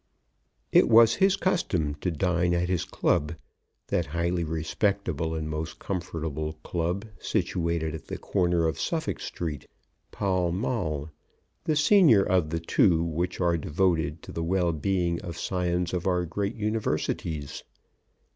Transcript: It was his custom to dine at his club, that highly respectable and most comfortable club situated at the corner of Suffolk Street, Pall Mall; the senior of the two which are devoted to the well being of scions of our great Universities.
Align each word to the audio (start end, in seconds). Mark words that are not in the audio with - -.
It 0.71 0.89
was 0.89 1.17
his 1.21 1.35
custom 1.35 1.93
to 2.01 2.09
dine 2.09 2.55
at 2.55 2.69
his 2.69 2.85
club, 2.85 3.35
that 3.89 4.07
highly 4.07 4.43
respectable 4.43 5.35
and 5.35 5.47
most 5.47 5.77
comfortable 5.77 6.53
club 6.63 7.05
situated 7.19 7.93
at 7.93 8.07
the 8.07 8.17
corner 8.17 8.65
of 8.67 8.79
Suffolk 8.79 9.19
Street, 9.19 9.67
Pall 10.09 10.51
Mall; 10.51 11.11
the 11.65 11.75
senior 11.75 12.23
of 12.23 12.49
the 12.49 12.59
two 12.59 13.03
which 13.03 13.39
are 13.39 13.57
devoted 13.59 14.23
to 14.23 14.31
the 14.31 14.43
well 14.43 14.73
being 14.73 15.21
of 15.21 15.37
scions 15.37 15.93
of 15.93 16.07
our 16.07 16.25
great 16.25 16.55
Universities. 16.55 17.63